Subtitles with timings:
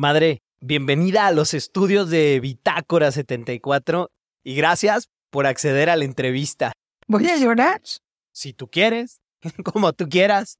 [0.00, 4.08] Madre, bienvenida a los estudios de Bitácora 74
[4.42, 6.72] y gracias por acceder a la entrevista.
[7.06, 7.82] ¿Voy a llorar?
[8.32, 9.20] Si tú quieres,
[9.62, 10.56] como tú quieras.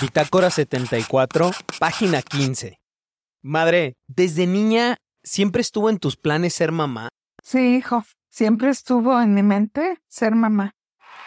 [0.00, 2.80] Bitácora 74, página 15.
[3.40, 7.08] Madre, desde niña siempre estuvo en tus planes ser mamá.
[7.42, 8.04] Sí, hijo.
[8.30, 10.72] Siempre estuvo en mi mente ser mamá.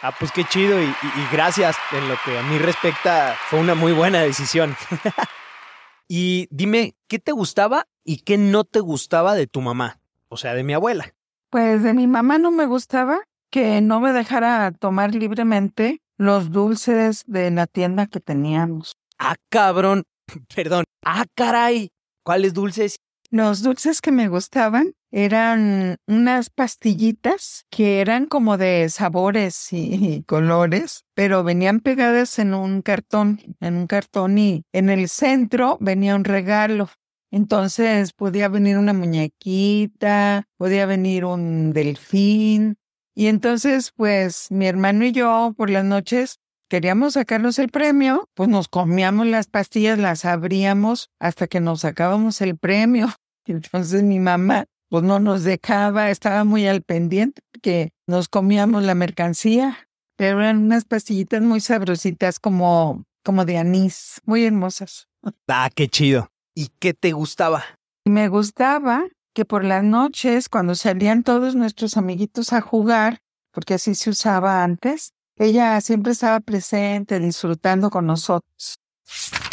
[0.02, 1.76] Ah, pues qué chido y, y- y gracias.
[1.92, 4.76] En lo que a mí respecta, fue una muy buena decisión.
[6.08, 10.00] y dime, ¿qué te gustaba y qué no te gustaba de tu mamá?
[10.28, 11.14] O sea, de mi abuela.
[11.50, 13.20] Pues de mi mamá no me gustaba
[13.50, 18.92] que no me dejara tomar libremente los dulces de la tienda que teníamos.
[19.18, 20.04] Ah, cabrón.
[20.54, 20.84] Perdón.
[21.04, 21.88] Ah, caray.
[22.22, 22.96] ¿Cuáles dulces?
[23.30, 31.04] Los dulces que me gustaban eran unas pastillitas que eran como de sabores y, colores,
[31.14, 36.24] pero venían pegadas en un cartón, en un cartón y en el centro venía un
[36.24, 36.88] regalo.
[37.30, 42.78] Entonces podía venir una muñequita, podía venir un delfín.
[43.14, 46.38] Y entonces, pues mi hermano y yo por las noches
[46.68, 52.40] queríamos sacarnos el premio, pues nos comíamos las pastillas, las abríamos hasta que nos sacábamos
[52.40, 53.08] el premio.
[53.46, 58.94] Entonces mi mamá pues no nos dejaba, estaba muy al pendiente que nos comíamos la
[58.94, 65.06] mercancía, pero eran unas pastillitas muy sabrositas como como de anís, muy hermosas.
[65.48, 66.30] Ah, qué chido.
[66.54, 67.62] ¿Y qué te gustaba?
[68.06, 69.04] Y me gustaba
[69.34, 73.18] que por las noches, cuando salían todos nuestros amiguitos a jugar,
[73.52, 78.80] porque así se usaba antes, ella siempre estaba presente, disfrutando con nosotros.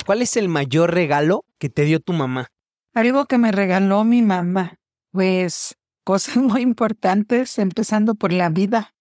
[0.05, 2.47] ¿Cuál es el mayor regalo que te dio tu mamá?
[2.93, 4.79] Algo que me regaló mi mamá,
[5.11, 8.93] pues cosas muy importantes, empezando por la vida.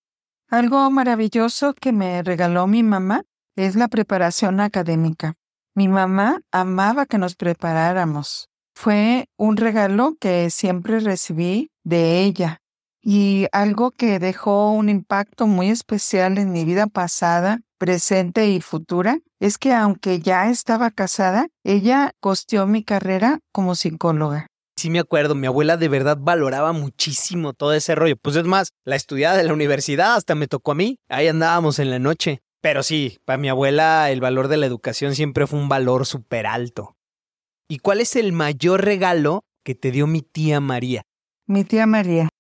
[0.49, 3.23] Algo maravilloso que me regaló mi mamá
[3.57, 5.35] es la preparación académica.
[5.75, 8.49] Mi mamá amaba que nos preparáramos.
[8.75, 12.61] Fue un regalo que siempre recibí de ella
[13.05, 19.19] y algo que dejó un impacto muy especial en mi vida pasada, presente y futura
[19.41, 24.47] es que aunque ya estaba casada, ella costeó mi carrera como psicóloga.
[24.77, 28.17] Sí me acuerdo, mi abuela de verdad valoraba muchísimo todo ese rollo.
[28.17, 30.97] Pues es más, la estudiada de la universidad hasta me tocó a mí.
[31.11, 32.41] Ahí andábamos en la noche.
[32.63, 36.47] Pero sí, para mi abuela el valor de la educación siempre fue un valor súper
[36.47, 36.97] alto.
[37.69, 41.03] ¿Y cuál es el mayor regalo que te dio mi tía María?
[41.47, 42.31] Mi tía María.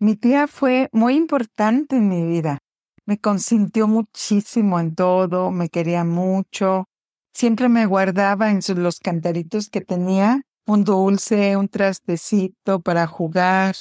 [0.00, 2.58] Mi tía fue muy importante en mi vida.
[3.06, 6.86] Me consintió muchísimo en todo, me quería mucho.
[7.32, 13.74] Siempre me guardaba en sus- los cantaritos que tenía un dulce, un trastecito para jugar.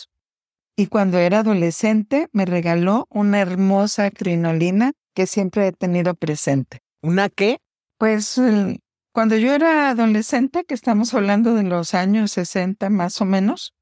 [0.77, 6.79] Y cuando era adolescente me regaló una hermosa crinolina que siempre he tenido presente.
[7.01, 7.57] ¿Una qué?
[7.97, 8.39] Pues
[9.13, 13.73] cuando yo era adolescente, que estamos hablando de los años 60 más o menos,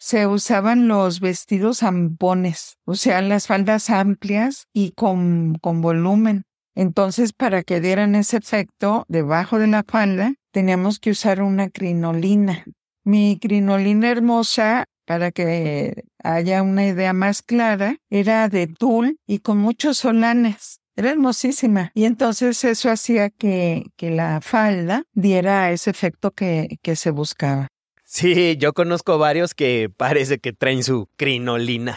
[0.00, 6.44] se usaban los vestidos zampones, o sea, las faldas amplias y con, con volumen.
[6.74, 12.64] Entonces, para que dieran ese efecto debajo de la falda, teníamos que usar una crinolina.
[13.04, 19.58] Mi crinolina hermosa, para que haya una idea más clara, era de tul y con
[19.58, 20.80] muchos solanes.
[20.96, 21.90] Era hermosísima.
[21.94, 27.68] Y entonces eso hacía que, que la falda diera ese efecto que, que se buscaba.
[28.12, 31.96] Sí, yo conozco varios que parece que traen su crinolina.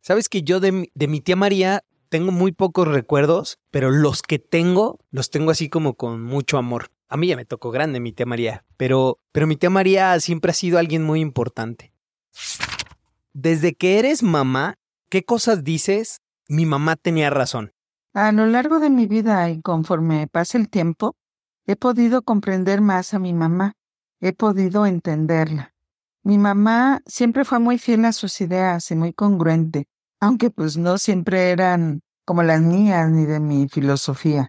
[0.00, 4.22] Sabes que yo de, mi- de mi tía María tengo muy pocos recuerdos, pero los
[4.22, 6.90] que tengo, los tengo así como con mucho amor.
[7.08, 10.50] A mí ya me tocó grande mi tía María, pero, pero mi tía María siempre
[10.50, 11.92] ha sido alguien muy importante.
[13.32, 14.74] Desde que eres mamá,
[15.08, 16.20] ¿qué cosas dices?
[16.48, 17.70] Mi mamá tenía razón.
[18.12, 21.14] A lo largo de mi vida y conforme pasa el tiempo,
[21.64, 23.74] he podido comprender más a mi mamá,
[24.24, 25.74] he podido entenderla.
[26.22, 29.86] Mi mamá siempre fue muy fiel a sus ideas y muy congruente,
[30.18, 34.48] aunque pues no siempre eran como las mías ni de mi filosofía.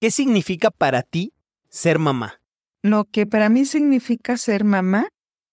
[0.00, 1.32] ¿Qué significa para ti
[1.68, 2.40] ser mamá?
[2.82, 5.06] Lo que para mí significa ser mamá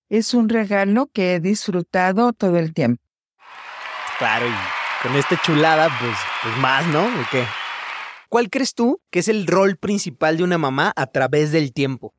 [0.09, 3.03] es un regalo que he disfrutado todo el tiempo.
[4.17, 7.03] Claro, y con esta chulada, pues, pues más, ¿no?
[7.03, 7.45] ¿O qué?
[8.29, 12.15] ¿Cuál crees tú que es el rol principal de una mamá a través del tiempo?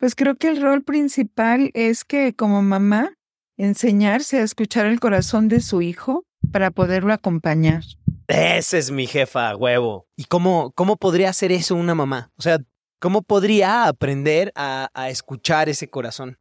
[0.00, 3.12] Pues creo que el rol principal es que como mamá
[3.58, 7.84] enseñarse a escuchar el corazón de su hijo para poderlo acompañar.
[8.26, 10.06] Esa es mi jefa, huevo.
[10.16, 12.30] ¿Y cómo, cómo podría hacer eso una mamá?
[12.38, 12.60] O sea,
[12.98, 16.38] ¿cómo podría aprender a, a escuchar ese corazón?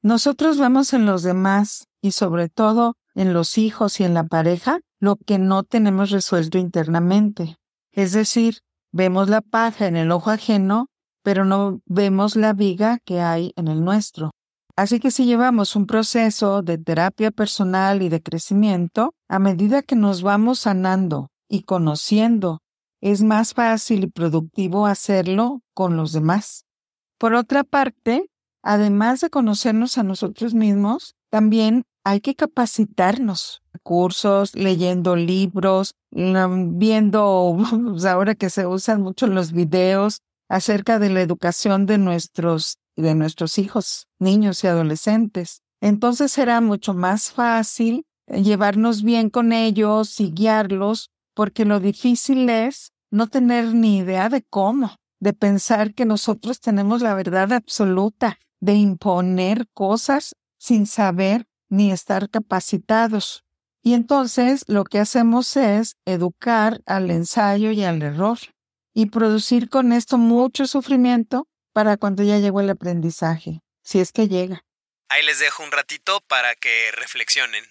[0.00, 4.80] Nosotros vemos en los demás y sobre todo en los hijos y en la pareja
[4.98, 7.58] lo que no tenemos resuelto internamente.
[7.92, 8.60] Es decir,
[8.92, 10.88] vemos la paja en el ojo ajeno,
[11.24, 14.30] pero no vemos la viga que hay en el nuestro.
[14.76, 19.96] Así que si llevamos un proceso de terapia personal y de crecimiento, a medida que
[19.96, 22.60] nos vamos sanando y conociendo,
[23.00, 26.64] es más fácil y productivo hacerlo con los demás.
[27.18, 28.26] Por otra parte,
[28.62, 37.56] además de conocernos a nosotros mismos, también hay que capacitarnos, cursos, leyendo libros, mm, viendo,
[38.08, 40.20] ahora que se usan mucho los videos
[40.54, 45.62] acerca de la educación de nuestros, de nuestros hijos, niños y adolescentes.
[45.80, 52.92] Entonces será mucho más fácil llevarnos bien con ellos y guiarlos, porque lo difícil es
[53.10, 58.74] no tener ni idea de cómo, de pensar que nosotros tenemos la verdad absoluta, de
[58.74, 63.44] imponer cosas sin saber ni estar capacitados.
[63.82, 68.38] Y entonces lo que hacemos es educar al ensayo y al error
[68.94, 74.28] y producir con esto mucho sufrimiento para cuando ya llegó el aprendizaje, si es que
[74.28, 74.64] llega.
[75.08, 77.64] Ahí les dejo un ratito para que reflexionen.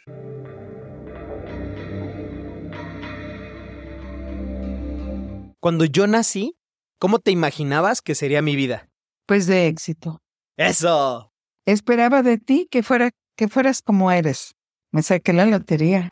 [5.60, 6.58] Cuando yo nací,
[7.00, 8.90] ¿cómo te imaginabas que sería mi vida?
[9.26, 10.22] Pues de éxito.
[10.58, 11.34] Eso.
[11.66, 14.56] Esperaba de ti que fuera que fueras como eres.
[14.92, 16.10] Me saqué la lotería.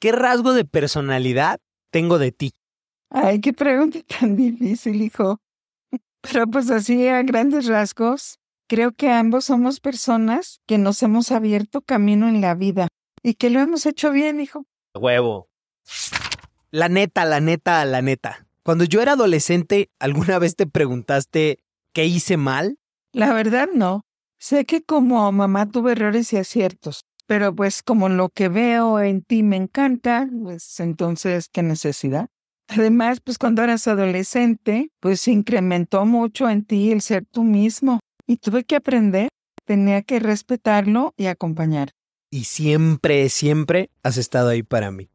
[0.00, 2.52] ¿Qué rasgo de personalidad tengo de ti?
[3.10, 5.40] Ay, qué pregunta tan difícil, hijo.
[6.20, 8.38] Pero pues así a grandes rasgos,
[8.68, 12.88] creo que ambos somos personas que nos hemos abierto camino en la vida
[13.22, 14.64] y que lo hemos hecho bien, hijo.
[14.94, 15.48] Huevo.
[16.70, 18.46] La neta, la neta, la neta.
[18.62, 21.64] Cuando yo era adolescente, ¿alguna vez te preguntaste
[21.94, 22.78] qué hice mal?
[23.12, 24.02] La verdad no.
[24.38, 29.20] Sé que como mamá tuve errores y aciertos, pero pues como lo que veo en
[29.20, 32.28] ti me encanta, pues entonces, ¿qué necesidad?
[32.68, 38.38] Además, pues cuando eras adolescente, pues incrementó mucho en ti el ser tú mismo y
[38.38, 39.28] tuve que aprender,
[39.66, 41.90] tenía que respetarlo y acompañar.
[42.30, 45.10] Y siempre, siempre has estado ahí para mí.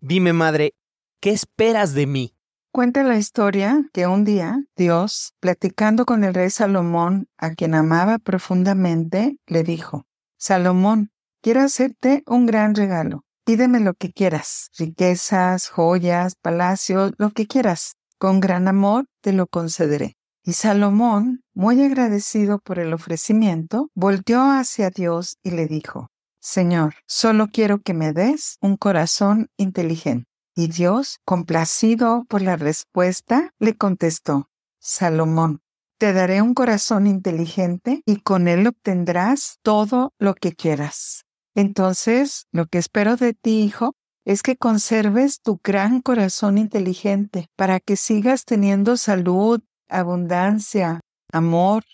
[0.00, 0.74] Dime, madre,
[1.20, 2.34] ¿qué esperas de mí?
[2.72, 8.18] Cuenta la historia que un día Dios, platicando con el rey Salomón, a quien amaba
[8.18, 10.04] profundamente, le dijo,
[10.38, 11.10] Salomón,
[11.42, 13.24] quiero hacerte un gran regalo.
[13.44, 17.96] Pídeme lo que quieras, riquezas, joyas, palacios, lo que quieras.
[18.18, 20.14] Con gran amor te lo concederé.
[20.44, 27.48] Y Salomón, muy agradecido por el ofrecimiento, volteó hacia Dios y le dijo, Señor, solo
[27.52, 30.29] quiero que me des un corazón inteligente.
[30.60, 35.62] Y Dios, complacido por la respuesta, le contestó, Salomón,
[35.98, 41.24] te daré un corazón inteligente y con él obtendrás todo lo que quieras.
[41.54, 43.94] Entonces, lo que espero de ti, hijo,
[44.26, 51.00] es que conserves tu gran corazón inteligente para que sigas teniendo salud, abundancia,
[51.32, 51.84] amor,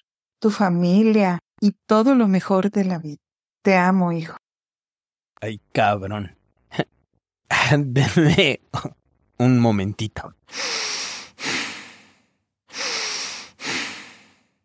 [0.40, 3.18] tu familia y todo lo mejor de la vida.
[3.62, 4.36] Te amo, hijo.
[5.40, 6.35] Ay, cabrón.
[7.76, 8.60] Denme
[9.38, 10.34] un momentito.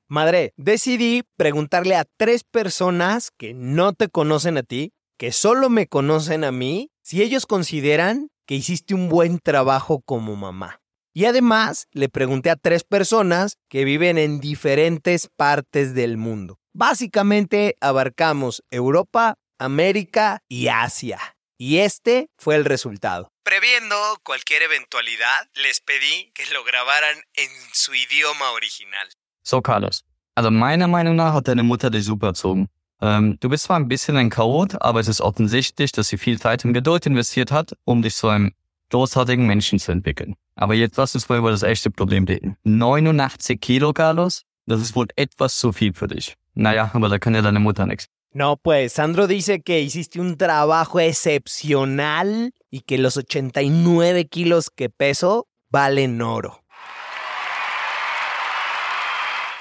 [0.07, 5.87] Madre, decidí preguntarle a tres personas que no te conocen a ti, que solo me
[5.87, 10.81] conocen a mí, si ellos consideran que hiciste un buen trabajo como mamá.
[11.13, 16.59] Y además le pregunté a tres personas que viven en diferentes partes del mundo.
[16.73, 21.19] Básicamente abarcamos Europa, América y Asia.
[21.63, 23.29] Y este fue el resultado.
[23.43, 29.07] Previendo cualquier eventualidad, les pedí que lo grabaran en su idioma original.
[29.43, 30.03] So, Carlos.
[30.33, 32.67] Also meiner Meinung nach hat deine Mutter dich super erzogen.
[32.99, 36.39] Ähm, du bist zwar ein bisschen ein Chaot, aber es ist offensichtlich, dass sie viel
[36.39, 38.53] Zeit und Geduld investiert hat, um dich zu einem
[38.89, 40.33] großartigen Menschen zu entwickeln.
[40.55, 42.57] Aber jetzt lass uns mal über das echte Problem reden.
[42.63, 44.45] 89 Kilo, Carlos?
[44.65, 46.37] Das ist wohl etwas zu viel für dich.
[46.55, 48.07] Naja, aber da kann ja deine Mutter nichts.
[48.33, 54.89] No, pues Sandro dice que hiciste un trabajo excepcional y que los 89 kilos que
[54.89, 56.63] peso valen oro.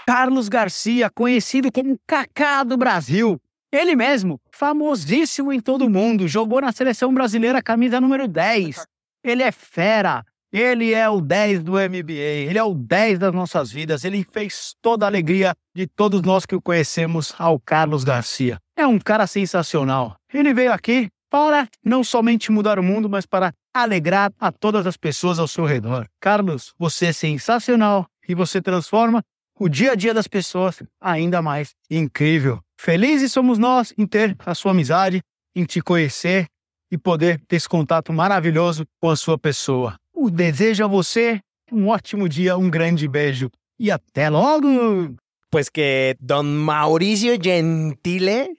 [0.07, 3.41] Carlos Garcia, conhecido como Kaká do Brasil.
[3.73, 8.85] Ele mesmo, famosíssimo em todo mundo, jogou na seleção brasileira camisa número 10.
[9.23, 13.71] Ele é fera, ele é o 10 do MBA, ele é o 10 das nossas
[13.71, 18.59] vidas, ele fez toda a alegria de todos nós que o conhecemos ao Carlos Garcia.
[18.77, 20.17] É um cara sensacional.
[20.33, 24.97] Ele veio aqui para não somente mudar o mundo, mas para alegrar a todas as
[24.97, 26.09] pessoas ao seu redor.
[26.21, 29.23] Carlos, você é sensacional e você transforma
[29.59, 32.61] o dia a dia das pessoas ainda mais incrível.
[32.81, 35.21] Felizes somos nós em ter a sua amizade,
[35.55, 36.47] em te conhecer
[36.91, 39.95] e poder ter esse contato maravilhoso com a sua pessoa.
[40.20, 43.50] O desejo a você um ótimo dia, um grande beijo
[43.80, 45.16] e até logo!
[45.50, 48.56] Pues que don Mauricio Gentile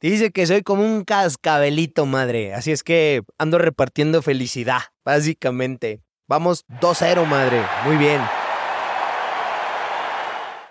[0.00, 2.54] dice que soy como un cascabelito, madre.
[2.54, 6.00] Así es que ando repartiendo felicidad, básicamente.
[6.28, 7.62] Vamos 2-0, madre.
[7.84, 8.20] Muy bien.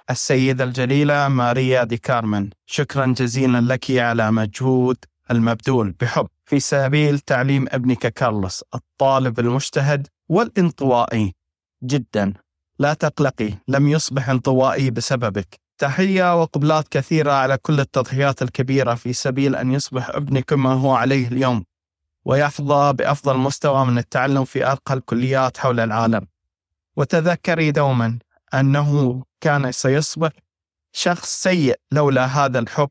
[0.09, 4.97] السيدة الجليلة ماريا دي كارمن شكرا جزيلا لك على مجهود
[5.31, 11.34] المبذول بحب في سبيل تعليم ابنك كارلوس الطالب المجتهد والانطوائي.
[11.84, 12.34] جدا.
[12.78, 15.60] لا تقلقي لم يصبح انطوائي بسببك.
[15.78, 21.28] تحية وقبلات كثيرة على كل التضحيات الكبيرة في سبيل أن يصبح ابنك ما هو عليه
[21.28, 21.64] اليوم
[22.25, 26.26] ويحظى بأفضل مستوى من التعلم في أرقى الكليات حول العالم.
[26.96, 28.18] وتذكري دوما
[28.54, 30.30] أنه كان سيصبح
[30.92, 32.88] شخص سيء لولا هذا الحب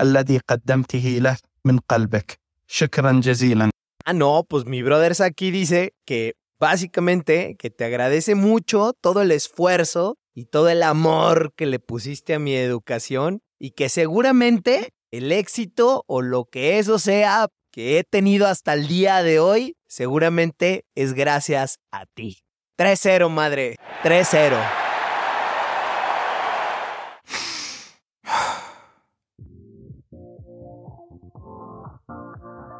[0.00, 2.38] الذي قدمته له من قلبك.
[2.66, 3.70] شكرا جزيلا.
[4.06, 9.30] Ah, no, pues mi brother aquí dice que básicamente que te agradece mucho todo el
[9.30, 15.30] esfuerzo y todo el amor que le pusiste a mi educación y que seguramente el
[15.32, 20.84] éxito o lo que eso sea que he tenido hasta el día de hoy, seguramente
[20.94, 22.38] es gracias a ti.
[22.78, 23.76] 3-0, madre.
[24.02, 24.83] 3-0.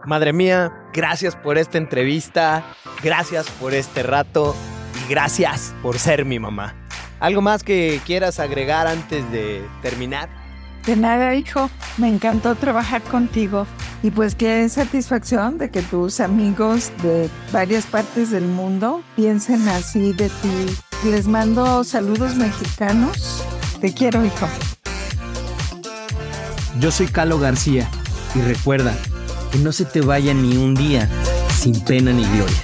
[0.07, 2.63] Madre mía, gracias por esta entrevista,
[3.03, 4.55] gracias por este rato
[5.03, 6.75] y gracias por ser mi mamá.
[7.21, 10.29] ¿Algo más que quieras agregar antes de terminar?
[10.85, 11.71] De nada, hijo.
[11.97, 13.67] Me encantó trabajar contigo.
[14.03, 20.13] Y pues qué satisfacción de que tus amigos de varias partes del mundo piensen así
[20.13, 20.77] de ti.
[21.09, 23.43] Les mando saludos mexicanos.
[23.81, 24.47] Te quiero, hijo.
[26.79, 27.89] Yo soy Calo García
[28.35, 28.95] y recuerda
[29.55, 31.09] que no se te vaya ni un día
[31.57, 32.64] sin pena ni gloria.